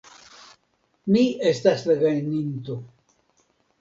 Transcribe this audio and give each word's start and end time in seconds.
Mi 1.15 1.21
estas 1.49 1.85
la 1.91 1.99
gajninto. 2.05 2.79